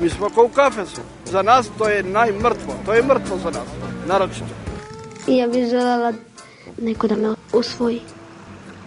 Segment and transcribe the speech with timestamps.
[0.00, 1.00] Mi smo kao u kafesu.
[1.24, 2.74] Za nas to je najmrtvo.
[2.84, 3.68] To je mrtvo za nas.
[4.06, 4.54] Naročito.
[5.26, 6.12] I ja bih želela
[6.82, 8.00] neko da me usvoji.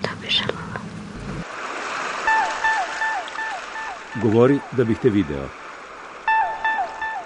[0.02, 0.64] Da bih želela.
[4.24, 5.48] Govori da bih te video.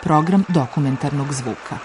[0.04, 1.78] Program dokumentarnog zvuka.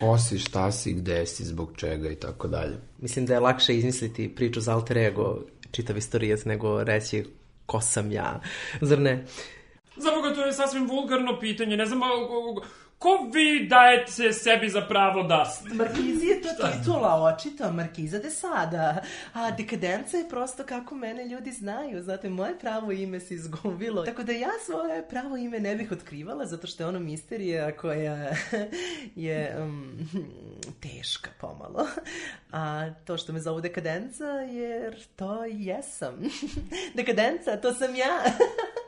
[0.00, 2.76] Ko si, šta si, gde si, zbog čega i tako dalje.
[2.98, 5.38] Mislim da je lakše izmisliti priču za alter ego,
[5.70, 7.24] čitav istorijac, nego reći
[7.68, 8.40] ko sam ja.
[8.80, 9.24] Zar ne?
[9.96, 11.76] Za Boga, to je sasvim vulgarno pitanje.
[11.76, 12.00] Ne znam,
[12.98, 15.74] ko- vi dajete sebi za pravo da ste?
[15.74, 19.02] Markizi je to titula, očito, Markiza de Sada.
[19.32, 22.02] A dekadenca je prosto kako mene ljudi znaju.
[22.02, 24.04] Znate, moje pravo ime se izgubilo.
[24.04, 28.28] Tako da ja svoje pravo ime ne bih otkrivala, zato što je ono misterija koja
[29.16, 29.98] je um,
[30.80, 31.86] teška pomalo.
[32.52, 36.14] A to što me zovu dekadenca, jer to jesam.
[36.96, 38.22] dekadenca, to sam ja.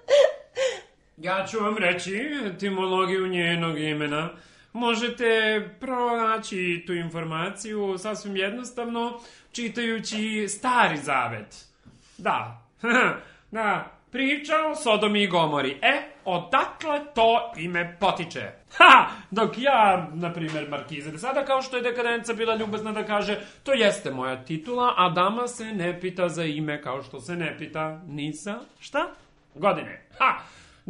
[1.22, 4.30] Ja ću vam reći etimologiju njenog imena.
[4.72, 9.20] Možete pronaći tu informaciju sasvim jednostavno
[9.52, 11.64] čitajući Stari Zavet.
[12.18, 12.62] Da,
[13.50, 15.78] da, priča o Sodomi i Gomori.
[15.82, 18.50] E, odakle to ime potiče?
[18.78, 19.08] Ha!
[19.30, 23.40] Dok ja, na primjer, Markize de Sada, kao što je dekadenca bila ljubazna da kaže,
[23.62, 27.58] to jeste moja titula, a dama se ne pita za ime kao što se ne
[27.58, 28.32] pita ni
[28.80, 29.06] šta?
[29.54, 30.06] Godine.
[30.18, 30.38] Ha!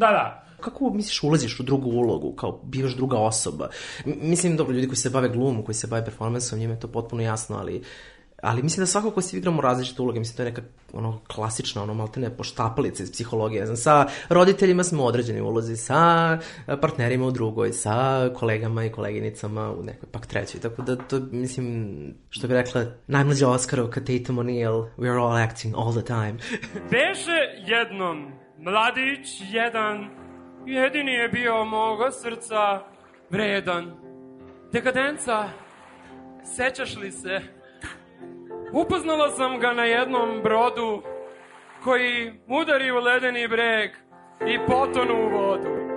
[0.00, 0.44] Da, da.
[0.60, 3.68] Kako misliš ulaziš u drugu ulogu, kao bivaš druga osoba?
[4.06, 6.88] M- Mislim, dobro, ljudi koji se bave glumom, koji se bave performansom, njima je to
[6.88, 7.82] potpuno jasno, ali
[8.42, 11.82] Ali mislim da svako ko se igramo različite uloge, mislim to je neka ono klasična,
[11.82, 13.66] ono maltene poštapalica iz psihologije.
[13.66, 16.38] Znam, sa roditeljima smo u određenoj ulozi, sa
[16.80, 20.60] partnerima u drugoj, sa kolegama i koleginicama u nekoj pak trećoj.
[20.60, 21.96] Tako da to, mislim,
[22.30, 26.36] što bi rekla najmlađa Oscarovka Tatum O'Neill, we are all acting all the time.
[26.96, 30.10] Beše jednom mladić jedan,
[30.66, 32.80] jedini je bio moga srca
[33.30, 33.92] vredan.
[34.72, 35.48] Dekadenca,
[36.44, 37.40] sećaš li se?
[38.72, 41.02] Upoznala sam ga na jednom brodu
[41.84, 43.90] koji udari u ledeni breg
[44.46, 45.90] i potonu u vodu.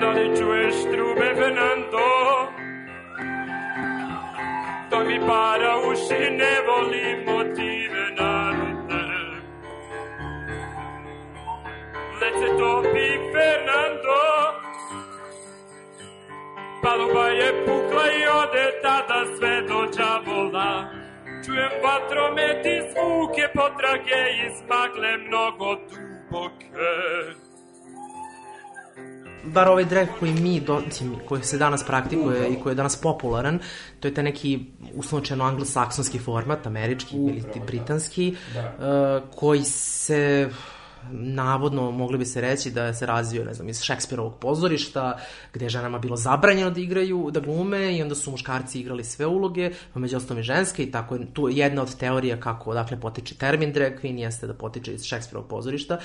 [0.00, 2.08] Da li čuješ trube, Fernando?
[4.90, 7.37] To mi para uši, ne volim
[12.38, 14.20] se topi Fernando,
[16.82, 20.70] paluba je pukla i ode tada sve do džavola.
[21.44, 26.68] Čujem vatromet i zvuke potrage iz magle mnogo duboke.
[29.44, 30.82] bar ovaj drag koji mi, do,
[31.28, 33.58] koji se danas praktikuje i koji je danas popularan,
[34.00, 34.60] to je taj neki
[34.94, 40.48] uslovčeno anglosaksonski format, američki ili ti britanski, uh, koji se
[41.10, 45.18] navodno mogli bi se reći da se razvio, ne znam, iz Šekspirovog pozorišta,
[45.52, 49.26] gde je ženama bilo zabranjeno da igraju, da glume i onda su muškarci igrali sve
[49.26, 52.70] uloge, pa među ostalom i ženske i tako je tu je jedna od teorija kako
[52.70, 55.98] odakle potiče termin drag queen jeste da potiče iz Šekspirovog pozorišta.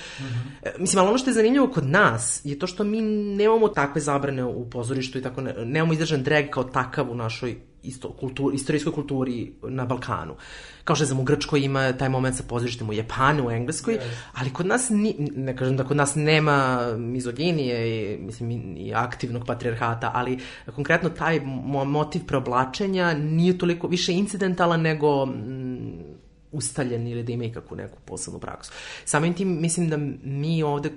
[0.63, 4.01] E, Mislim, ali ono što je zanimljivo kod nas je to što mi nemamo takve
[4.01, 8.53] zabrane u pozorištu i tako, ne, nemamo izražen drag kao takav u našoj isto, kultur,
[8.53, 10.35] istorijskoj kulturi na Balkanu.
[10.83, 13.99] Kao što znam, u Grčkoj ima taj moment sa pozorištem u Japanu, u Engleskoj,
[14.33, 17.77] ali kod nas, ni, ne kažem da kod nas nema mizoginije
[18.13, 20.39] i, mislim, i- aktivnog patrijarhata, ali
[20.75, 26.13] konkretno taj mo motiv preoblačenja nije toliko više incidentalan nego mm,
[26.51, 28.71] ustaljen ili da ima ikakvu neku posebnu praksu.
[29.05, 30.91] Samim tim mislim da mi ovde,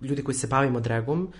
[0.00, 1.32] ljudi koji se bavimo dragom,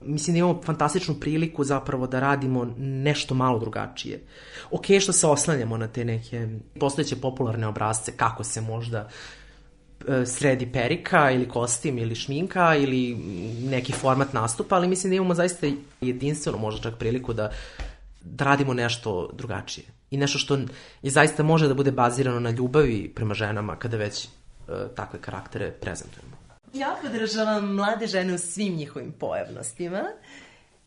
[0.00, 4.20] mislim da imamo fantastičnu priliku zapravo da radimo nešto malo drugačije.
[4.70, 6.48] Ok što se oslanjamo na te neke
[6.80, 9.08] postojeće popularne obrazce, kako se možda
[10.08, 13.14] e, sredi perika ili kostim ili šminka ili
[13.62, 15.66] neki format nastupa, ali mislim da imamo zaista
[16.00, 17.50] jedinstvenu možda čak priliku da,
[18.20, 19.86] da radimo nešto drugačije.
[20.10, 20.58] I nešto što
[21.02, 24.28] je zaista može da bude bazirano na ljubavi prema ženama kada već e,
[24.96, 26.37] takve karaktere prezentujemo.
[26.74, 30.02] Ja podržavam mlade žene u svim njihovim pojavnostima.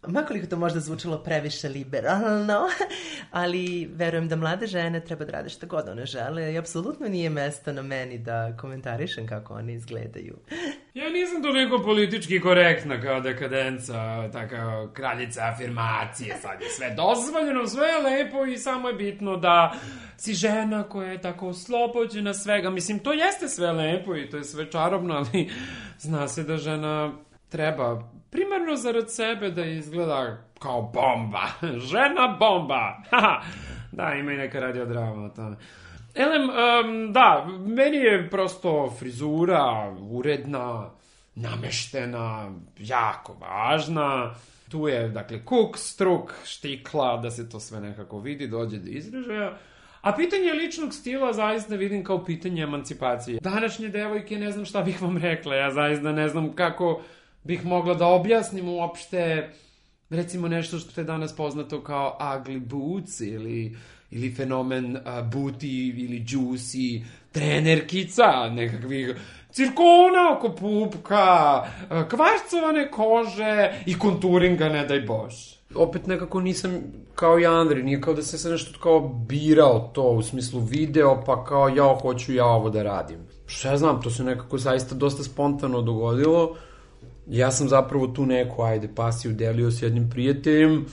[0.08, 2.60] Makoliko to možda zvučalo previše liberalno,
[3.32, 7.30] ali verujem da mlade žene treba da rade šta god one žele i apsolutno nije
[7.30, 10.38] mesto na meni da komentarišem kako one izgledaju.
[10.94, 17.88] Ja nisam toliko politički korektna kao dekadenca, taka kraljica afirmacije, sad je sve dozvoljeno, sve
[17.88, 19.74] je lepo i samo je bitno da
[20.18, 22.70] si žena koja je tako oslobođena svega.
[22.70, 25.50] Mislim, to jeste sve lepo i to je sve čarobno, ali
[26.00, 27.14] zna se da žena
[27.50, 31.44] treba primarno zarad sebe da izgleda kao bomba.
[31.92, 32.98] Žena bomba!
[33.98, 35.56] da, ima i neka radiodrama o tome.
[36.16, 40.90] Elem, um, da, meni je prosto frizura uredna,
[41.36, 44.36] nameštena, jako važna.
[44.70, 49.58] Tu je, dakle, kuk, struk, štikla, da se to sve nekako vidi, dođe do izražaja.
[50.02, 53.40] A pitanje ličnog stila zaista vidim kao pitanje emancipacije.
[53.40, 57.02] Današnje devojke, ne znam šta bih vam rekla, ja zaista ne znam kako
[57.44, 59.50] bih mogla da objasnim uopšte
[60.10, 63.78] recimo nešto što je danas poznato kao ugly boots ili,
[64.12, 69.16] ili fenomen uh, booty ili juicy trenerkica, nekakvih
[69.52, 75.34] cirkona oko pupka, kvarcovane kože i konturinga, ne daj bož.
[75.76, 76.82] Opet nekako nisam
[77.16, 81.24] kao i Andri, nije kao da se sad nešto kao birao to u smislu video,
[81.26, 83.18] pa kao ja hoću ja ovo da radim.
[83.46, 86.56] Što ja znam, to se nekako zaista dosta spontano dogodilo
[87.32, 90.86] ja sam zapravo tu neku, ajde, pasiju delio s jednim prijateljem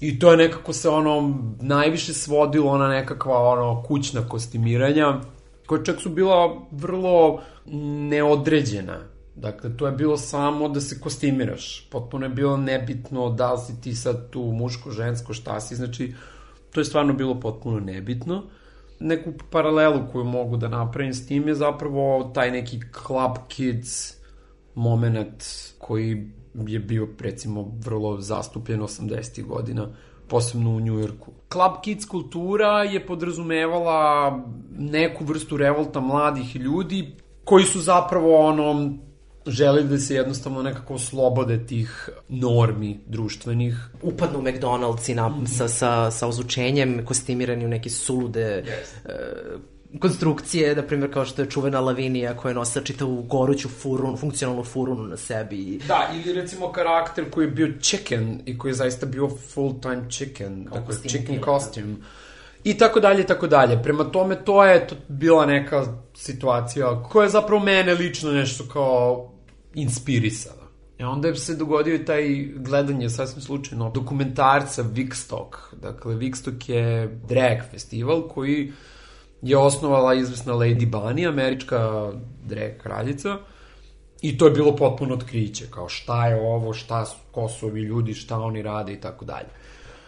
[0.00, 5.20] i to je nekako se ono najviše svodilo na nekakva ono kućna kostimiranja
[5.66, 7.40] koja čak su bila vrlo
[8.08, 8.98] neodređena.
[9.36, 11.88] Dakle, to je bilo samo da se kostimiraš.
[11.90, 15.76] Potpuno je bilo nebitno da li si ti sad tu muško, žensko, šta si.
[15.76, 16.12] Znači,
[16.72, 18.42] to je stvarno bilo potpuno nebitno.
[19.00, 24.23] Neku paralelu koju mogu da napravim s tim je zapravo taj neki Club Kids
[24.74, 25.44] moment
[25.78, 26.30] koji
[26.66, 29.46] je bio recimo vrlo zastupljen 80.
[29.46, 29.88] godina
[30.28, 31.32] posebno u Njujorku.
[31.52, 34.40] Club Kids kultura je podrazumevala
[34.78, 38.92] neku vrstu revolta mladih ljudi koji su zapravo ono
[39.46, 43.90] želeli da se jednostavno nekako oslobode tih normi društvenih.
[44.02, 45.46] Upadnu u McDonald's i na, mm -hmm.
[45.46, 49.10] sa, sa, sa ozučenjem, kostimirani u neke sulude yes.
[49.54, 49.60] uh,
[50.00, 55.02] konstrukcije, na primjer kao što je čuvena Lavinija koja nosa čitavu goruću furun, funkcionalnu furunu
[55.02, 55.80] na sebi.
[55.88, 60.10] Da, ili recimo karakter koji je bio chicken i koji je zaista bio full time
[60.10, 61.96] chicken, kao dakle chicken costume.
[62.64, 63.82] I tako dalje, i tako dalje.
[63.82, 69.32] Prema tome, to je to bila neka situacija koja je zapravo mene lično nešto kao
[69.74, 70.64] inspirisala.
[70.98, 75.56] I onda je se dogodio i taj gledanje sasvim slučajno dokumentarca Wigstock.
[75.82, 78.72] Dakle, Wigstock je drag festival koji
[79.44, 82.12] je osnovala izvesna Lady Bunny, američka
[82.44, 83.38] drag kraljica,
[84.22, 87.80] i to je bilo potpuno otkriće, kao šta je ovo, šta su, ko su ovi
[87.80, 89.48] ljudi, šta oni rade i tako dalje.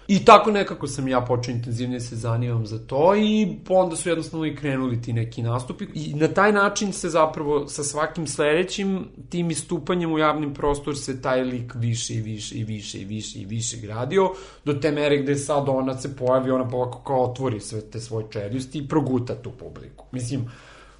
[0.09, 4.47] I tako nekako sam ja počeo intenzivnije se zanimam za to i onda su jednostavno
[4.47, 5.87] i krenuli ti neki nastupi.
[5.95, 11.23] I na taj način se zapravo sa svakim sledećim tim istupanjem u javnim prostor se
[11.23, 14.31] taj lik više i više i više i više i više gradio
[14.65, 18.27] do te mere gde sad ona se pojavi, ona polako kao otvori sve te svoje
[18.31, 20.05] čeljusti i proguta tu publiku.
[20.13, 20.51] Mislim,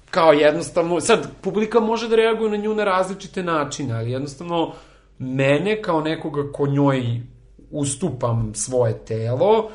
[0.09, 4.73] kao jednostavno, sad, publika može da reaguje na nju na različite načine, ali jednostavno
[5.19, 7.21] mene kao nekoga ko njoj
[7.71, 9.69] ustupam svoje telo,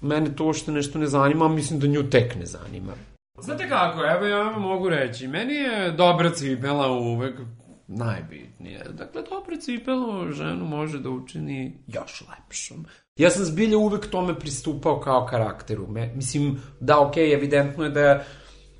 [0.00, 2.92] mene to uopšte nešto ne zanima, mislim da nju tek ne zanima.
[3.40, 7.40] Znate kako, evo ja vam mogu reći, meni je dobra cipela uvek
[7.86, 8.84] najbitnije.
[8.98, 12.86] Dakle, dobra cipela ženu može da učini još lepšom.
[13.16, 15.86] Ja sam zbilja uvek tome pristupao kao karakteru.
[15.86, 18.24] Me, mislim, da, okej, okay, evidentno je da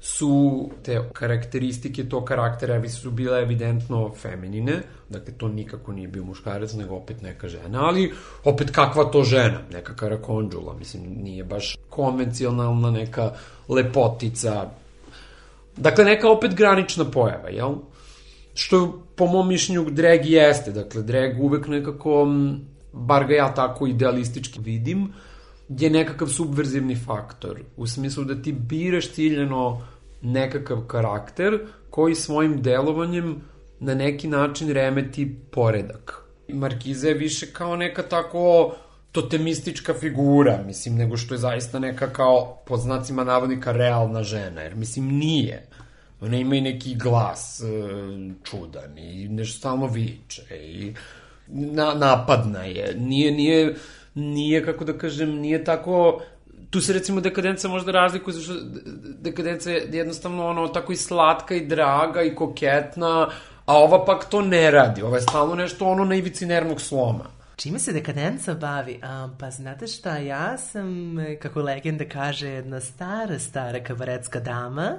[0.01, 6.73] su te karakteristike tog karaktera su bile evidentno feminine, dakle to nikako nije bio muškarac,
[6.73, 8.13] nego opet neka žena, ali
[8.45, 13.33] opet kakva to žena, neka karakonđula, mislim nije baš konvencionalna neka
[13.69, 14.71] lepotica,
[15.77, 17.75] dakle neka opet granična pojava, jel?
[18.55, 22.27] Što po mom mišljenju drag jeste, dakle drag uvek nekako,
[22.93, 25.13] bar ga ja tako idealistički vidim,
[25.69, 29.87] je nekakav subverzivni faktor, u smislu da ti biraš ciljeno
[30.23, 31.59] nekakav karakter
[31.91, 33.37] koji svojim delovanjem
[33.81, 36.23] na neki način remeti poredak.
[36.49, 38.75] Markiza je više kao neka tako
[39.13, 44.75] totemistička figura, mislim, nego što je zaista neka kao, pod znacima navodnika, realna žena, jer
[44.75, 45.67] mislim nije.
[46.21, 47.65] Ona ima i neki glas e,
[48.45, 50.95] čudan i nešto stalno viče i
[51.47, 52.95] na, napadna je.
[52.99, 53.75] Nije, nije,
[54.19, 56.21] nije, kako da kažem, nije tako
[56.71, 58.53] tu se recimo dekadenca možda razlikuje, zašto
[59.21, 63.29] dekadenca je jednostavno ono tako i slatka i draga i koketna,
[63.67, 65.03] a ova pak to ne radi.
[65.03, 67.25] Ova je stalno nešto ono na ivici nervnog sloma.
[67.57, 69.01] Čime se dekadenca bavi?
[69.03, 74.93] A, pa znate šta, ja sam, kako legenda kaže, jedna stara, stara kabaretska dama.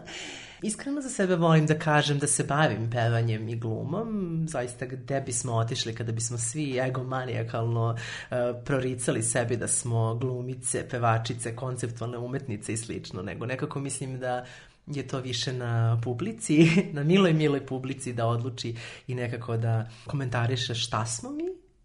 [0.61, 4.43] Iskreno za sebe volim da kažem da se bavim pevanjem i glumom.
[4.47, 11.55] Zaista gde bismo otišli kada bismo svi egomanijakalno uh, proricali sebi da smo glumice, pevačice,
[11.55, 14.45] konceptualne umetnice i slično, nego nekako mislim da
[14.87, 18.75] je to više na publici, na miloj, miloj publici da odluči
[19.07, 21.43] i nekako da komentariše šta smo mi,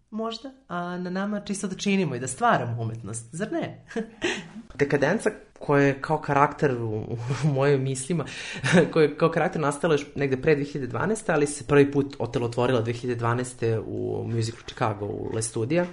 [0.09, 3.85] možda, a na nama čisto da činimo i da stvaramo umetnost, zar ne?
[4.79, 5.31] Dekadenca
[5.65, 8.25] koja je kao karakter u, u mojim mislima,
[8.93, 11.33] koja je kao karakter nastala još negde pre 2012.
[11.33, 13.81] ali se prvi put otelotvorila 2012.
[13.85, 15.85] u musiclu Chicago u Le Studija.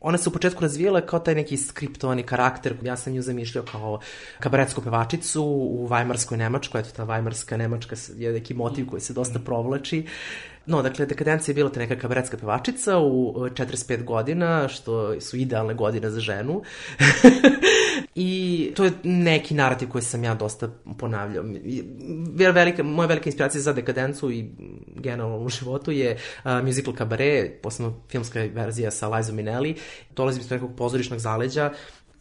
[0.00, 2.74] Ona se u početku razvijala kao taj neki skriptovani karakter.
[2.82, 4.00] Ja sam nju zamišljao kao
[4.40, 6.80] kabaretsku pevačicu u Vajmarskoj Nemačkoj.
[6.80, 10.06] Eto, ta Vajmarska Nemačka je neki motiv koji se dosta provlači.
[10.66, 15.74] No, dakle, dekadencija je bila ta neka kabaretska pevačica u 45 godina, što su idealne
[15.74, 16.62] godine za ženu.
[18.14, 21.44] I to je neki narativ koji sam ja dosta ponavljao.
[22.52, 24.50] Velika, moja velika inspiracija za dekadencu i
[24.96, 26.12] generalno u životu je
[26.44, 29.76] uh, musical kabare, posebno filmska verzija sa Liza Minnelli.
[30.16, 31.72] Dolazim iz nekog pozorišnog zaleđa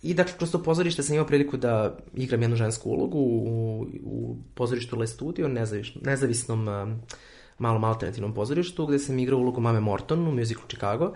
[0.02, 4.36] I dakle, kroz to pozorište sam imao priliku da igram jednu žensku ulogu u, u
[4.56, 7.02] pozorištu Le Studio, nezavis, nezavisnom um,
[7.58, 11.14] malom alternativnom pozorištu, gde sam igrao ulogu mame Morton u musiclu Chicago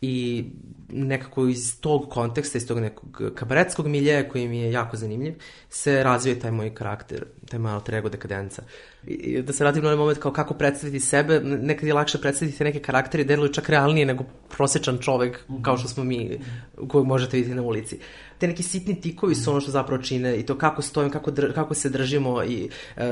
[0.00, 0.44] i
[0.88, 5.34] nekako iz tog konteksta, iz tog nekog kabaretskog miljeja koji mi je jako zanimljiv,
[5.68, 8.62] se razvije taj moj karakter, taj moj alter ego dekadenca.
[8.99, 8.99] I
[9.42, 12.78] da se vratim na ovaj moment kao kako predstaviti sebe, nekad je lakše predstaviti neke
[12.78, 14.24] karaktere, deluju čak realnije nego
[14.56, 16.40] prosečan čovek, kao što smo mi,
[16.88, 17.98] kojeg možete vidjeti na ulici.
[18.38, 21.54] Te neki sitni tikovi su ono što zapravo čine i to kako stojimo, kako, dr,
[21.54, 23.02] kako se držimo i uh,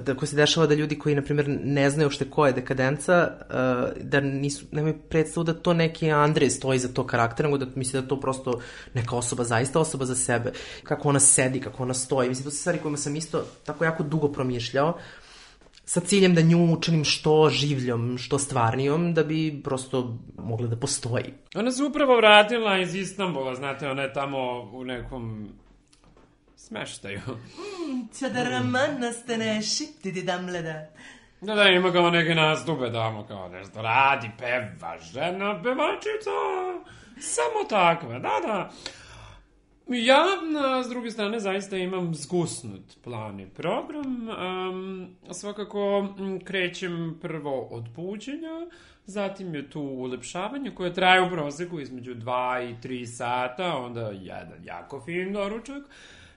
[0.00, 3.30] da ko se dešava da ljudi koji, na primjer, ne znaju uopšte ko je dekadenca,
[3.40, 7.66] uh, da nisu, nemaju predstavu da to neki Andrej stoji za to karakter, nego da
[7.74, 8.60] misle da to prosto
[8.94, 10.52] neka osoba, zaista osoba za sebe.
[10.82, 12.28] Kako ona sedi, kako ona stoji.
[12.28, 14.98] Mislim, to su stvari kojima sam isto tako jako dugo promišljao
[15.86, 21.32] sa ciljem da nju učinim što življom, što stvarnijom, da bi prosto mogla da postoji.
[21.54, 25.48] Ona se upravo vratila iz Istanbula, znate, ona je tamo u nekom
[26.56, 27.20] smeštaju.
[27.28, 30.86] Mm, Čadaraman nastaneši, ti ti dam leda.
[31.40, 36.30] Da, da, ima kao neke nastupe tamo, kao nešto radi, peva, žena, pevačica,
[37.20, 38.70] samo takva, da, da.
[39.88, 44.28] Ja, na, s druge strane, zaista imam zgusnut plan i program.
[44.28, 46.08] Um, svakako
[46.44, 48.66] krećem prvo od buđenja,
[49.04, 54.64] zatim je tu ulepšavanje koje traje u proseku između 2 i 3 sata, onda jedan
[54.64, 55.82] jako fin doručak,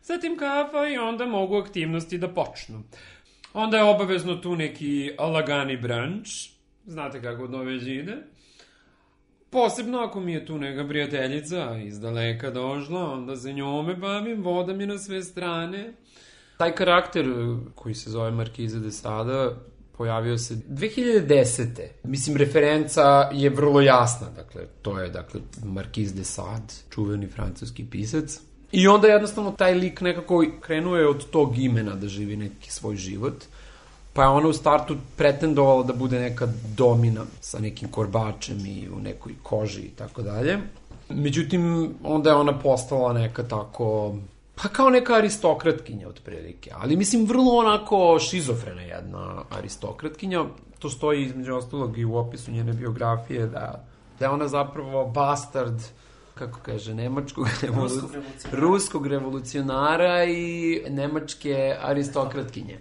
[0.03, 2.83] zatim kafa i onda mogu aktivnosti da počnu.
[3.53, 6.31] Onda je obavezno tu neki lagani brunch,
[6.85, 8.17] znate kako od nove ide.
[9.49, 14.73] Posebno ako mi je tu neka prijateljica iz daleka došla, onda se njome bavim, voda
[14.73, 15.93] mi na sve strane.
[16.57, 17.25] Taj karakter
[17.75, 19.55] koji se zove Markiza de Sada
[19.97, 21.87] pojavio se 2010.
[22.03, 28.39] Mislim, referenca je vrlo jasna, dakle, to je, dakle, Markiz de Sade, čuveni francuski pisac.
[28.71, 32.95] I onda jednostavno taj lik nekako krenuo je od tog imena da živi neki svoj
[32.95, 33.43] život
[34.13, 36.47] pa je ona u startu pretendovala da bude neka
[36.77, 40.57] domina sa nekim korbačem i u nekoj koži i tako dalje.
[41.09, 44.15] Međutim, onda je ona postala neka tako
[44.61, 50.45] pa kao neka aristokratkinja otprilike, ali mislim vrlo onako šizofrena jedna aristokratkinja,
[50.79, 53.85] to stoji između ostalog i u opisu njene biografije da,
[54.19, 55.81] da je ona zapravo bastard
[56.35, 58.21] kako kaže, nemačkog revolucionara.
[58.51, 62.79] ruskog revolucionara i nemačke aristokratkinje.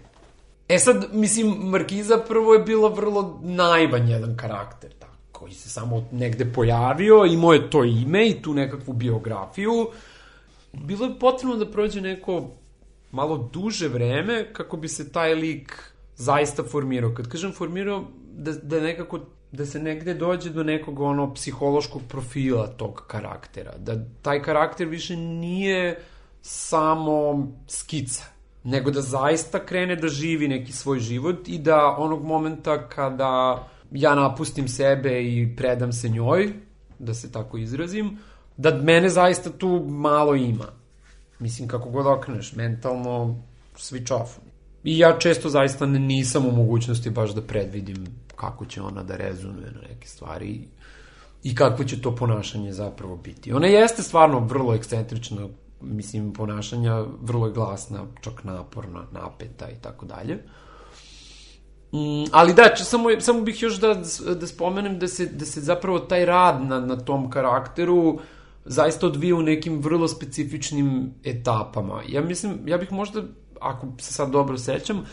[0.68, 6.08] E sad, mislim, Markiza prvo je bila vrlo najban jedan karakter, tako, koji se samo
[6.12, 9.88] negde pojavio, imao je to ime i tu nekakvu biografiju.
[10.72, 12.50] Bilo je potrebno da prođe neko
[13.12, 17.14] malo duže vreme kako bi se taj lik zaista formirao.
[17.14, 19.20] Kad kažem formirao, da, da nekako
[19.52, 23.78] da se negde dođe do nekog ono psihološkog profila tog karaktera.
[23.78, 26.02] Da taj karakter više nije
[26.42, 28.37] samo skica
[28.68, 34.14] nego da zaista krene da živi neki svoj život i da onog momenta kada ja
[34.14, 36.52] napustim sebe i predam se njoj,
[36.98, 38.18] da se tako izrazim,
[38.56, 40.66] da mene zaista tu malo ima.
[41.38, 43.42] Mislim, kako god okreneš, mentalno
[43.76, 44.38] switch off.
[44.84, 48.06] I ja često zaista nisam u mogućnosti baš da predvidim
[48.36, 50.60] kako će ona da rezonuje na neke stvari
[51.42, 53.52] i kakvo će to ponašanje zapravo biti.
[53.52, 55.48] Ona jeste stvarno vrlo ekscentrična
[55.80, 60.34] mislim, ponašanja vrlo je glasna, čak naporna, napeta i tako dalje.
[61.92, 63.94] Mm, ali da, če, samo, samo bih još da,
[64.34, 68.18] da spomenem da se, da se zapravo taj rad na, na tom karakteru
[68.64, 72.02] zaista odvija u nekim vrlo specifičnim etapama.
[72.08, 73.22] Ja mislim, ja bih možda,
[73.60, 75.06] ako se sad dobro sećam,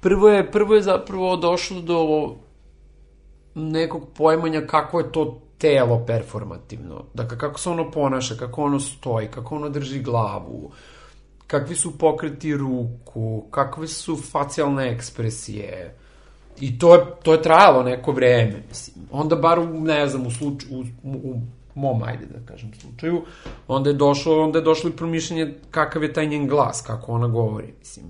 [0.00, 2.00] prvo je, prvo je zapravo došlo do
[3.54, 7.04] nekog pojmanja kako je to telo performativno.
[7.14, 10.70] Dakle, kako se ono ponaša, kako ono stoji, kako ono drži glavu,
[11.46, 15.94] kakvi su pokreti ruku, kakve su facijalne ekspresije.
[16.60, 19.06] I to je, to je trajalo neko vreme, mislim.
[19.10, 21.40] Onda bar, u, ne znam, u, sluč, u, u
[21.74, 23.22] mom, ajde da kažem, slučaju,
[23.68, 27.28] onda je došlo, onda je došlo i promišljanje kakav je taj njen glas, kako ona
[27.28, 28.06] govori, mislim.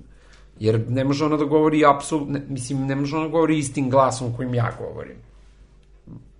[0.59, 4.33] Jer ne može ona da govori apsolutno, mislim, ne može ona da govori istim glasom
[4.33, 5.26] kojim ja govorim.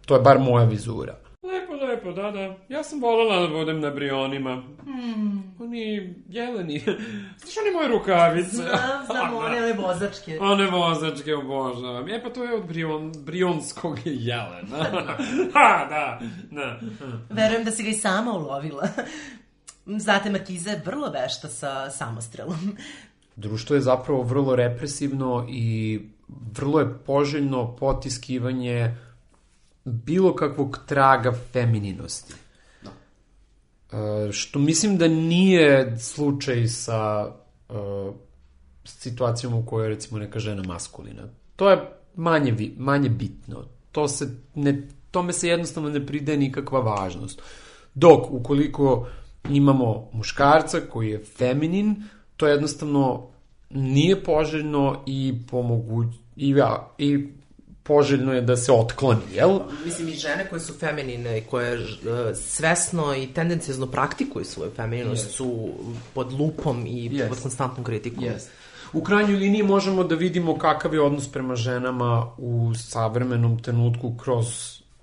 [0.08, 1.16] To je bar moja vizura.
[1.44, 2.56] Lepo, lepo, da, da.
[2.70, 4.64] Ja sam voljela da budem na brionima.
[4.84, 5.56] Hmm.
[5.60, 6.80] Oni jeleni.
[7.40, 8.56] Znaš one moje rukavice?
[8.56, 10.38] Znam, znam, one, one vozačke.
[10.42, 12.10] One vozačke obožavam.
[12.10, 14.84] E, pa to je od brion, brionskog jelena.
[15.54, 16.20] ha, da,
[16.52, 16.80] da.
[17.30, 18.88] Verujem da si ga i sama ulovila.
[19.86, 22.78] Znate, Markiza je vrlo vešta sa samostrelom.
[23.36, 28.96] Društvo je zapravo vrlo represivno i vrlo je poželjno potiskivanje
[29.88, 32.34] bilo kakvog traga femininosti.
[32.84, 32.92] No.
[33.92, 37.32] Uh, što mislim da nije slučaj sa
[37.70, 38.16] uh,
[38.84, 41.24] situacijom u kojoj je recimo neka žena maskulina.
[41.56, 41.78] To je
[42.16, 43.66] manje, manje bitno.
[43.92, 47.42] To se ne, tome se jednostavno ne pridaje nikakva važnost.
[47.94, 49.08] Dok, ukoliko
[49.50, 52.04] imamo muškarca koji je feminin,
[52.38, 53.28] to jednostavno
[53.70, 57.28] nije poželjno i pomogu i, ja, i
[57.88, 59.60] poželjno je da se otkloni, jel?
[59.86, 61.86] Mislim, i žene koje su feminine i koje uh,
[62.36, 65.32] svesno i tendencijazno praktikuju svoju femininost yes.
[65.32, 65.70] su
[66.14, 67.30] pod lupom i yes.
[67.30, 68.24] pod konstantnom kritikom.
[68.24, 68.48] Yes.
[68.94, 74.46] U krajnjoj liniji možemo da vidimo kakav je odnos prema ženama u savremenom trenutku kroz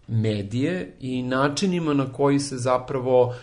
[0.07, 3.35] medije i načinima na koji se zapravo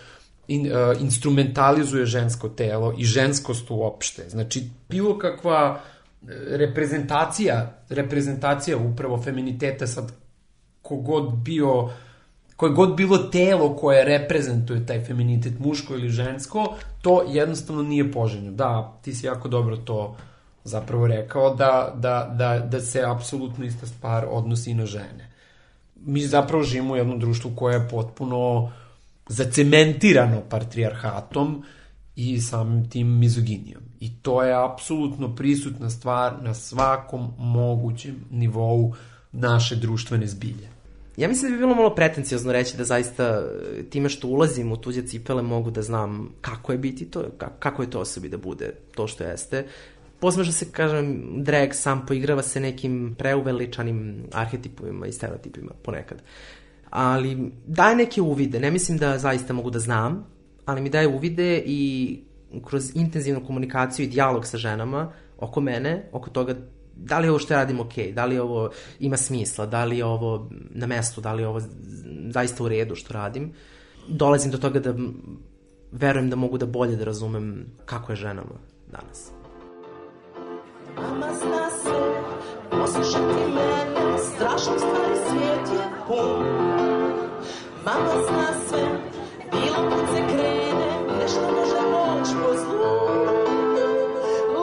[0.47, 4.29] in, uh, instrumentalizuje žensko telo i ženskost uopšte.
[4.29, 5.81] Znači, bilo kakva
[6.47, 10.11] reprezentacija, reprezentacija upravo feminiteta sad
[10.81, 11.89] kogod bio
[12.61, 18.51] koje god bilo telo koje reprezentuje taj feminitet, muško ili žensko, to jednostavno nije poželjno.
[18.51, 20.15] Da, ti si jako dobro to
[20.63, 25.31] zapravo rekao, da, da, da, da se apsolutno ista stvar odnosi i na žene.
[25.95, 28.71] Mi zapravo živimo u jednom društvu koje je potpuno
[29.27, 31.63] zacementirano patrijarhatom
[32.15, 33.80] i samim tim mizoginijom.
[34.01, 38.93] I to je apsolutno prisutna stvar na svakom mogućem nivou
[39.31, 40.67] naše društvene zbilje.
[41.17, 44.77] Ja mislim da bi bilo malo pretencijozno reći da zaista e, time što ulazim u
[44.77, 47.23] tuđe cipele mogu da znam kako je biti to,
[47.59, 49.67] kako je to osobi da bude to što jeste.
[50.31, 56.21] Što se, kažem, drag sam poigrava se nekim preuveličanim arhetipovima i stereotipima ponekad.
[56.89, 60.25] Ali daje neke uvide, ne mislim da zaista mogu da znam,
[60.65, 62.19] ali mi daje uvide i
[62.65, 66.55] kroz intenzivnu komunikaciju i dijalog sa ženama oko mene, oko toga
[66.95, 70.05] da li je ovo što radim ok, da li ovo ima smisla, da li je
[70.05, 71.61] ovo na mestu, da li je ovo
[72.29, 73.53] zaista u redu što radim,
[74.07, 74.93] dolazim do toga da
[75.91, 78.59] verujem da mogu da bolje da razumem kako je ženama
[78.91, 79.31] danas.
[80.95, 81.89] Mama zna se,
[82.71, 86.45] poslušati mene, strašno stvari svijet je pun.
[87.85, 88.83] Mama zna sve,
[89.51, 91.90] bilo put se krene, nešto može
[92.21, 92.91] očko zlu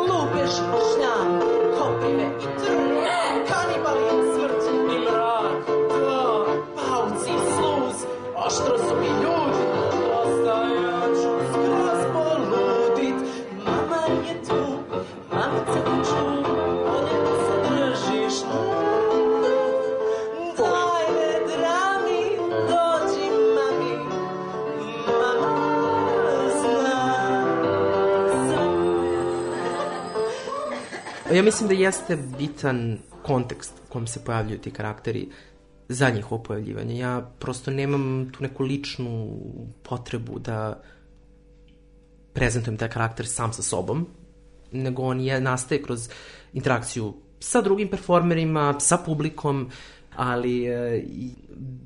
[0.09, 0.63] Lupeši
[0.95, 1.41] žnjan,
[1.79, 3.28] kopine i
[31.33, 35.29] Ja mislim da jeste bitan kontekst u kom se pojavljuju ti karakteri
[35.89, 36.99] za njihovo pojavljivanje.
[36.99, 39.39] Ja prosto nemam tu neku ličnu
[39.83, 40.83] potrebu da
[42.33, 44.07] prezentujem taj karakter sam sa sobom,
[44.73, 46.09] nego on je, nastaje kroz
[46.53, 49.71] interakciju sa drugim performerima, sa publikom,
[50.17, 51.05] ali e,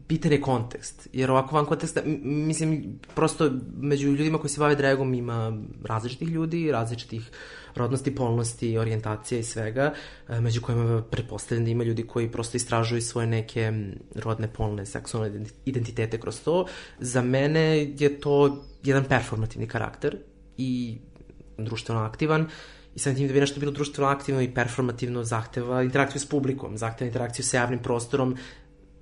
[0.08, 1.08] bitan je kontekst.
[1.12, 6.72] Jer ovako van konteksta, mislim, prosto među ljudima koji se bave dragom ima različitih ljudi,
[6.72, 7.30] različitih
[7.74, 9.92] rodnosti, polnosti, orijentacija i svega,
[10.28, 13.72] e, među kojima pretpostavljam da ima ljudi koji prosto istražuju svoje neke
[14.14, 16.66] rodne, polne, seksualne identitete kroz to.
[16.98, 20.16] Za mene je to jedan performativni karakter
[20.56, 20.98] i
[21.58, 22.48] društveno aktivan
[22.94, 26.78] i sam tim da bi nešto bilo društveno aktivno i performativno zahteva interakciju s publikom,
[26.78, 28.36] zahteva interakciju sa javnim prostorom,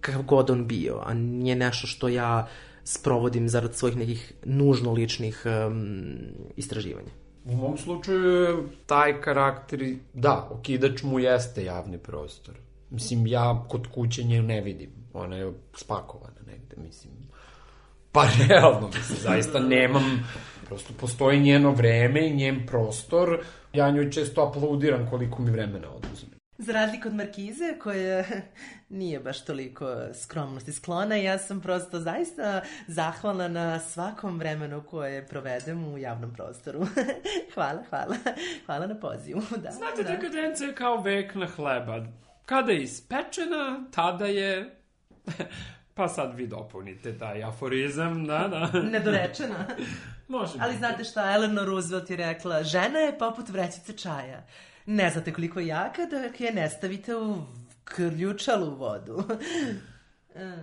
[0.01, 2.49] kakav god on bio, a nije nešto što ja
[2.85, 6.17] sprovodim zarad svojih nekih nužno ličnih um,
[6.57, 7.11] istraživanja.
[7.45, 12.55] U mom slučaju je taj karakter, da, okidač mu jeste javni prostor.
[12.91, 14.91] Mislim, ja kod kuće nje ne vidim.
[15.13, 17.13] Ona je spakovana negde, mislim.
[18.13, 20.29] Pa realno, mislim, zaista nemam,
[20.67, 23.41] prosto postoji njeno vreme i njen prostor.
[23.73, 26.29] Ja njoj često aplaudiram koliko mi vremena oduzme.
[26.59, 28.25] Za razliku od Markize, koja
[28.89, 35.93] nije baš toliko skromnosti sklona, ja sam prosto zaista zahvalna na svakom vremenu koje provedem
[35.93, 36.87] u javnom prostoru.
[37.55, 38.17] hvala, hvala.
[38.67, 39.43] Hvala na pozivu.
[39.51, 40.09] Da, Znate, da.
[40.09, 42.07] dekadenca je kao vekna hleba.
[42.47, 44.77] Kada je ispečena, tada je...
[46.01, 48.81] pa sad vi dopunite taj aforizam, da, da.
[48.93, 49.67] Nedorečena.
[50.29, 50.79] Može Ali biti.
[50.79, 54.43] znate šta, Eleanor Roosevelt je rekla, žena je poput vrećice čaja.
[54.87, 57.37] Ne znate koliko je jaka dok je ne stavite u
[57.85, 59.25] krljučalu vodu.
[60.35, 60.57] E.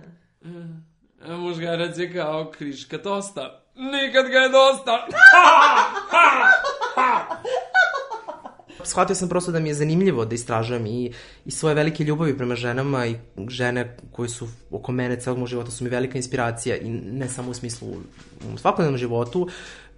[1.26, 3.62] A muškarac je kao kriška tosta.
[3.74, 5.06] Nikad ga je dosta.
[8.88, 11.12] Shvatio sam prosto da mi je zanimljivo da istražujem i,
[11.44, 13.16] i svoje velike ljubavi prema ženama i
[13.48, 17.50] žene koje su oko mene celog mog života su mi velika inspiracija i ne samo
[17.50, 17.88] u smislu
[18.54, 19.48] u svakodnevnom životu,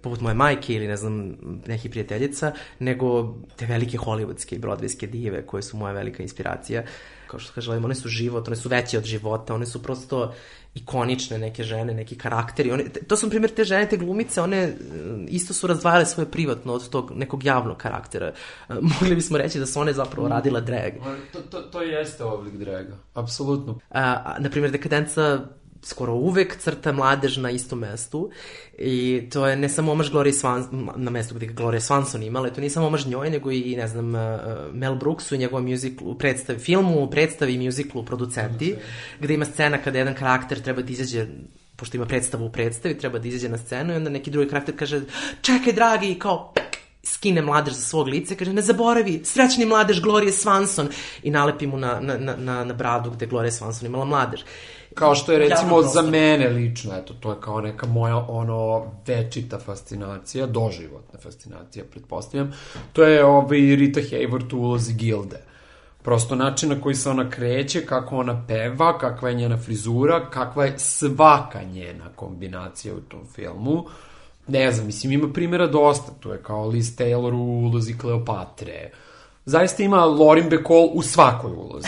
[0.01, 5.45] poput moje majke ili ne znam nekih prijateljica, nego te velike hollywoodske i brodvijske dive
[5.45, 6.83] koje su moja velika inspiracija.
[7.31, 10.33] Kao što kaže, one su život, one su veće od života, one su prosto
[10.75, 12.71] ikonične neke žene, neki karakteri.
[12.71, 14.73] One, to su, na primjer, te žene, te glumice, one e,
[15.27, 18.27] isto su razdvajale svoje privatno od tog nekog javnog karaktera.
[18.69, 20.93] E, Mogli bismo reći da su one zapravo radile drag.
[21.33, 23.79] To, to, to jeste oblik draga, apsolutno.
[23.89, 25.39] A, a, na primjer, dekadenca
[25.83, 28.29] skoro uvek crta mladež na istom mestu
[28.77, 32.61] i to je ne samo omaž Gloria Swanson, na mestu gde Gloria Swanson imala, to
[32.61, 34.21] nije samo omaž njoj, nego i, ne znam, uh,
[34.73, 38.75] Mel Brooksu i njegovom musiclu, predstavi, filmu, predstavi i musiclu producenti,
[39.19, 41.27] gde ima scena kada jedan karakter treba da izađe
[41.75, 44.75] pošto ima predstavu u predstavi, treba da izađe na scenu i onda neki drugi karakter
[44.77, 45.01] kaže
[45.41, 49.65] čekaj dragi, i kao pek, skine mladež za svog lica i kaže ne zaboravi, srećni
[49.65, 50.87] mladež Gloria Swanson
[51.23, 54.41] i nalepi mu na, na, na, na, bradu gde Gloria Swanson imala mladež.
[54.95, 59.59] Kao što je recimo za mene lično, eto, to je kao neka moja ono večita
[59.59, 62.53] fascinacija, doživotna fascinacija, pretpostavljam.
[62.93, 65.41] To je ovaj Rita Hayworth u ulozi Gilde.
[66.03, 70.65] Prosto način na koji se ona kreće, kako ona peva, kakva je njena frizura, kakva
[70.65, 73.85] je svaka njena kombinacija u tom filmu.
[74.47, 76.11] Ne znam, mislim, ima primjera dosta.
[76.19, 78.91] Tu je kao Liz Taylor u ulozi Kleopatre.
[79.45, 81.87] Zaista ima Lauren Bacall u svakoj ulozi.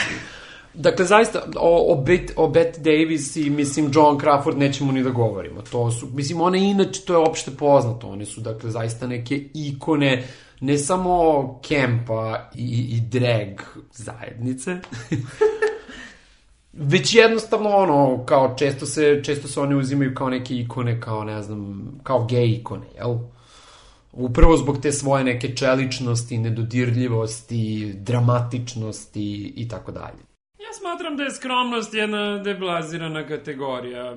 [0.73, 5.09] Dakle, zaista, o, o, Bet, o Bette Davis i, mislim, John Crawford nećemo ni da
[5.09, 5.62] govorimo.
[5.62, 8.07] To su, mislim, one inače, to je opšte poznato.
[8.07, 10.23] One su, dakle, zaista neke ikone,
[10.59, 14.77] ne samo kempa i, i drag zajednice,
[16.73, 21.41] već jednostavno ono, kao često se, često se one uzimaju kao neke ikone, kao ne
[21.41, 23.17] znam, kao gej ikone, jel?
[24.12, 30.33] Upravo zbog te svoje neke čeličnosti, nedodirljivosti, dramatičnosti i tako dalje.
[30.63, 34.15] Ja smatram da je skromnost jedna deblazirana kategorija.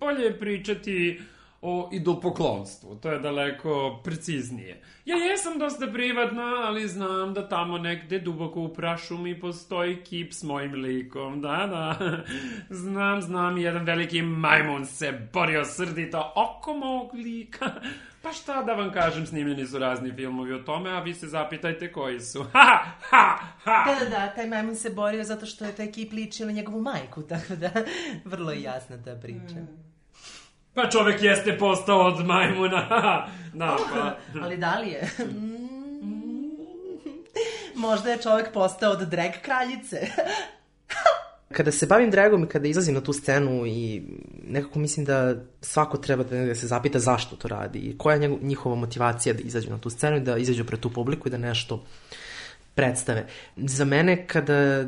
[0.00, 1.20] Bolje je pričati
[1.62, 4.82] o idolpoklonstvu, to je daleko preciznije.
[5.04, 10.32] Ja jesam dosta privatna, ali znam da tamo negde duboko u prašu mi postoji kip
[10.32, 11.96] s mojim likom, da, da.
[12.82, 17.70] Znam, znam, jedan veliki majmun se borio srdito oko mog lika.
[18.22, 21.92] Pa šta da vam kažem, snimljeni su razni filmovi o tome, a vi se zapitajte
[21.92, 22.44] koji su.
[22.52, 22.78] Ha,
[23.10, 23.84] ha, ha!
[23.86, 26.82] Da, da, da, taj majmun se borio zato što je taj kip ličio na njegovu
[26.82, 27.70] majku, tako da
[28.24, 29.56] vrlo je jasna ta priča.
[30.74, 32.88] Pa čovek jeste postao od majmuna.
[33.54, 34.16] da, pa...
[34.42, 35.10] Ali da li je?
[37.74, 40.06] Možda je čovek postao od drag kraljice.
[41.52, 44.02] Kada se bavim dragom i kada izlazim na tu scenu i
[44.46, 48.74] nekako mislim da svako treba da se zapita zašto to radi i koja je njihova
[48.74, 51.84] motivacija da izađu na tu scenu i da izađu pred tu publiku i da nešto
[52.74, 53.26] predstave.
[53.56, 54.84] Za mene kada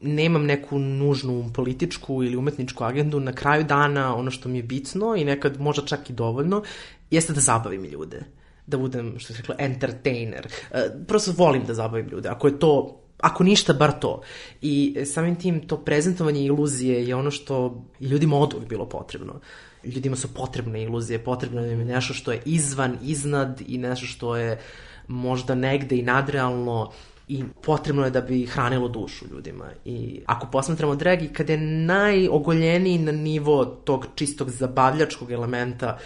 [0.00, 5.16] nemam neku nužnu političku ili umetničku agendu, na kraju dana ono što mi je bitno
[5.16, 6.62] i nekad možda čak i dovoljno,
[7.10, 8.22] jeste da zabavim ljude.
[8.66, 10.46] Da budem, što se rekla, entertainer.
[10.72, 12.28] E, prosto volim da zabavim ljude.
[12.28, 14.20] Ako je to ako ništa, bar to.
[14.60, 19.40] I samim tim to prezentovanje iluzije je ono što ljudima od uvijek bilo potrebno.
[19.84, 24.36] Ljudima su potrebne iluzije, potrebno im je nešto što je izvan, iznad i nešto što
[24.36, 24.60] je
[25.08, 26.92] možda negde i nadrealno
[27.28, 29.64] i potrebno je da bi hranilo dušu ljudima.
[29.84, 35.98] I ako posmatramo drag i kada je najogoljeniji na nivo tog čistog zabavljačkog elementa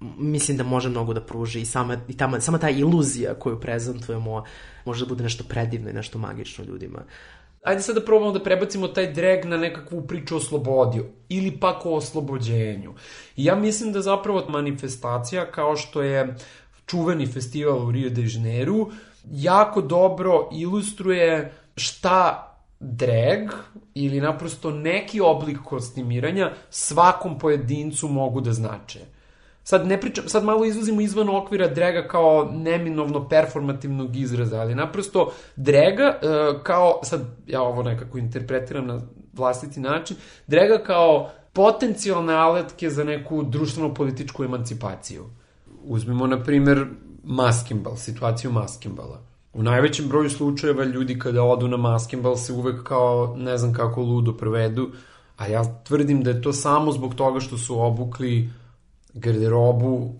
[0.00, 4.44] mislim da može mnogo da pruži i sama, i tama, sama ta iluzija koju prezentujemo
[4.84, 7.02] može da bude nešto predivno i nešto magično ljudima.
[7.62, 11.86] Ajde sad da probamo da prebacimo taj drag na nekakvu priču o slobodi ili pak
[11.86, 12.94] o oslobođenju.
[13.36, 16.36] I ja mislim da zapravo manifestacija kao što je
[16.86, 18.86] čuveni festival u Rio de Janeiro
[19.30, 23.50] jako dobro ilustruje šta drag
[23.94, 29.15] ili naprosto neki oblik kostimiranja svakom pojedincu mogu da znače.
[29.68, 35.32] Sad ne pričam, sad malo izlazimo izvan okvira draga kao neminovno performativnog izraza, ali naprosto
[35.56, 39.00] draga uh, kao, sad ja ovo nekako interpretiram na
[39.32, 45.24] vlastiti način, draga kao potencijalne aletke za neku društveno-političku emancipaciju.
[45.84, 46.86] Uzmimo, na primer,
[47.24, 49.20] maskimbal, situaciju maskimbala.
[49.52, 54.00] U najvećem broju slučajeva ljudi kada odu na maskimbal se uvek kao ne znam kako
[54.00, 54.90] ludo provedu,
[55.36, 58.50] a ja tvrdim da je to samo zbog toga što su obukli
[59.16, 60.14] garderobu,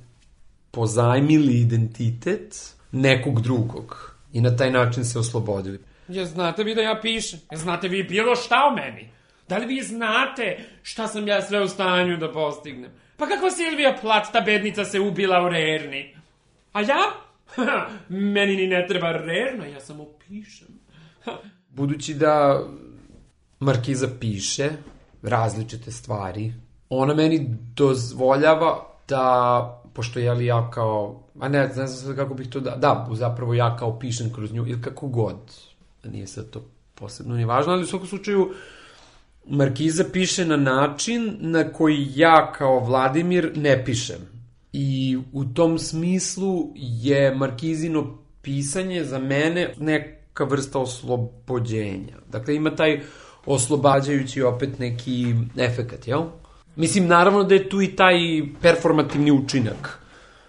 [0.70, 5.78] pozajmili identitet nekog drugog i na taj način se oslobodili.
[6.08, 7.40] Ja znate vi da ja pišem?
[7.50, 9.08] Ja znate vi bilo šta o meni?
[9.48, 12.90] Da li vi znate šta sam ja sve u stanju da postignem?
[13.16, 16.14] Pa kako Silvija Plat, ta bednica se ubila u Rerni?
[16.72, 17.02] A ja?
[18.08, 20.68] Meni ni ne treba Rerna, ja samo pišem.
[21.68, 22.64] Budući da
[23.60, 24.70] Markiza piše
[25.22, 26.52] različite stvari,
[26.88, 32.34] ona meni dozvoljava da, pošto je li ja kao, a ne, ne znam sad kako
[32.34, 35.36] bih to da, da, zapravo ja kao pišem kroz nju, ili kako god,
[36.04, 36.62] nije sad to
[36.94, 38.54] posebno ni važno, ali u svakom slučaju
[39.48, 44.36] Markiza piše na način na koji ja kao Vladimir ne pišem.
[44.72, 52.16] I u tom smislu je Markizino pisanje za mene neka vrsta oslobođenja.
[52.32, 53.00] Dakle, ima taj
[53.46, 56.22] oslobađajući opet neki efekat, jel?
[56.76, 58.16] Mislim, naravno da je tu i taj
[58.62, 59.98] performativni učinak.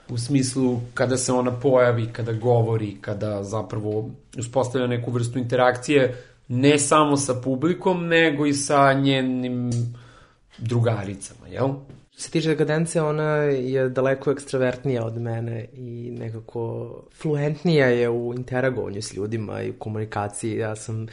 [0.09, 6.79] U smislu kada se ona pojavi, kada govori, kada zapravo uspostavlja neku vrstu interakcije ne
[6.79, 9.71] samo sa publikom, nego i sa njenim
[10.57, 11.67] drugaricama, jel?
[12.11, 16.89] Što se tiče dekadence, ona je daleko ekstravertnija od mene i nekako
[17.21, 20.57] fluentnija je u interagovanju s ljudima i u komunikaciji.
[20.57, 21.07] Ja sam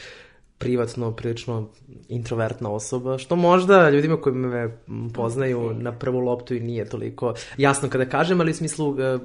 [0.64, 1.68] privatno, prilično
[2.08, 4.78] introvertna osoba, što možda ljudima koji me
[5.14, 9.18] poznaju na prvu loptu i nije toliko jasno kada kažem, ali u smislu e,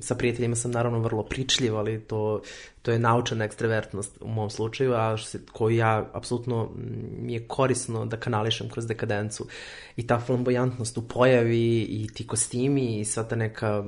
[0.00, 2.40] sa prijateljima sam naravno vrlo pričljiv, ali to,
[2.82, 6.70] to je naučena ekstravertnost u mom slučaju, a što se, koju ja apsolutno
[7.22, 9.46] mi je korisno da kanališem kroz dekadencu.
[9.96, 13.84] I ta flamboyantnost u pojavi i ti kostimi i sva ta neka,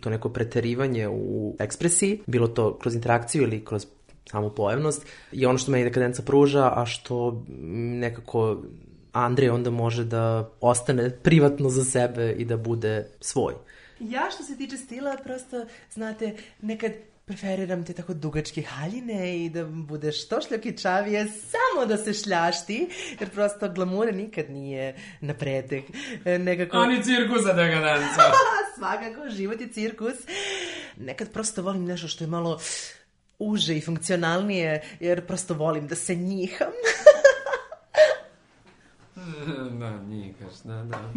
[0.00, 3.86] to neko preterivanje u ekspresiji, bilo to kroz interakciju ili kroz
[4.30, 7.44] samu pojavnost, je ono što meni dekadenca pruža, a što
[8.00, 8.62] nekako
[9.12, 13.54] Andrej onda može da ostane privatno za sebe i da bude svoj.
[14.00, 16.92] Ja što se tiče stila, prosto, znate, nekad
[17.28, 22.88] preferiram te tako dugačke haljine i da budeš što šljokičavije, samo da se šljašti,
[23.20, 25.84] jer prosto glamura nikad nije na pretek.
[26.24, 26.76] Nekako...
[26.76, 28.22] Ani cirkusa dekadenca.
[28.78, 30.14] Svakako, život je cirkus.
[30.96, 32.60] Nekad prosto volim nešto što je malo
[33.38, 36.72] uže i funkcionalnije, jer prosto volim da se njiham.
[39.80, 41.12] da, njikaš, da, da.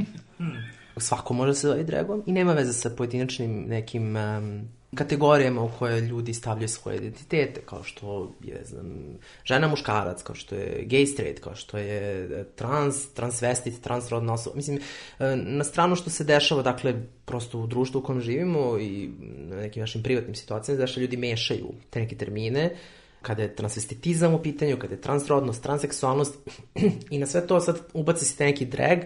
[0.98, 6.02] Svako može se zove dragom i nema veze sa pojedinačnim nekim um, kategorijama u koje
[6.02, 11.44] ljudi stavljaju svoje identitete, kao što je, znam, žena muškarac, kao što je gay straight,
[11.44, 14.56] kao što je trans, transvestit, transrodna osoba.
[14.56, 14.80] Mislim,
[15.20, 16.94] e, na stranu što se dešava, dakle,
[17.26, 21.74] prosto u društvu u kojem živimo i na nekim našim privatnim situacijama, znaš, ljudi mešaju
[21.90, 22.76] te neke termine,
[23.22, 26.38] kada je transvestitizam u pitanju, kada je transrodnost, transseksualnost
[27.10, 29.00] i na sve to sad ubaci se neki drag,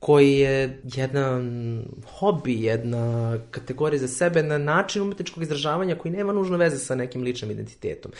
[0.00, 1.84] koji je jedan
[2.18, 7.22] hobi, jedna kategorija za sebe na način umetničkog izražavanja koji nema nužno veze sa nekim
[7.22, 8.12] ličnim identitetom.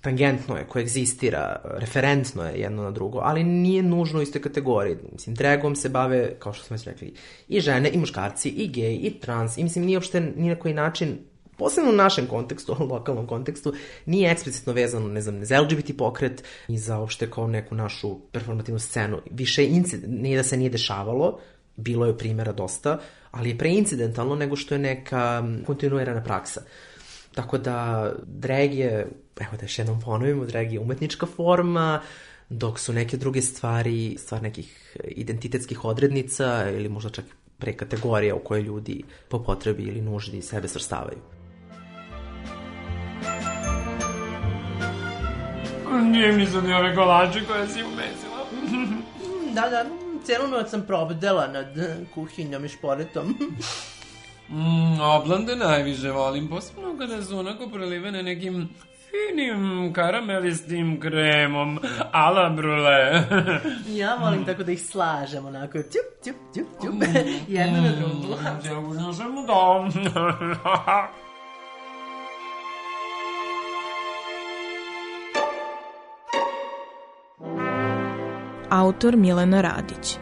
[0.00, 4.96] Tangentno je, koegzistira, referentno je jedno na drugo, ali nije nužno u istoj kategoriji.
[5.12, 7.14] Mislim, dragom se bave, kao što smo već rekli,
[7.48, 10.74] i žene, i muškarci, i gej, i trans, i mislim, nije uopšte ni na koji
[10.74, 11.18] način
[11.56, 13.72] posebno u našem kontekstu, u lokalnom kontekstu,
[14.06, 18.78] nije eksplicitno vezano, ne znam, za LGBT pokret i za uopšte kao neku našu performativnu
[18.78, 19.20] scenu.
[19.30, 21.38] Više incident, nije da se nije dešavalo,
[21.76, 26.62] bilo je primjera dosta, ali je preincidentalno nego što je neka kontinuirana praksa.
[27.34, 29.06] Tako da, drag je,
[29.40, 32.00] evo da još jednom ponovimo, drag je umetnička forma,
[32.48, 37.24] dok su neke druge stvari, stvar nekih identitetskih odrednica ili možda čak
[37.58, 41.18] pre kategorija u koje ljudi po potrebi ili nuždi sebe svrstavaju.
[46.02, 48.46] Nije mi za ni ove kolače koje si umesila.
[49.54, 49.84] da, da,
[50.24, 51.66] cijelu noć sam probdela nad
[52.14, 53.34] kuhinjom i šporetom.
[54.48, 58.68] Mm, oblande najviše volim, posebno kada su onako prelivene nekim
[59.10, 61.78] finim karamelistim kremom,
[62.12, 63.22] ala brule.
[64.00, 66.94] Ja volim tako da ih slažem, onako, tjup, tjup, tjup, tjup,
[67.48, 68.34] jedno na drugu.
[68.98, 69.92] Ja sam u dom.
[78.74, 80.18] Autor Milena Radić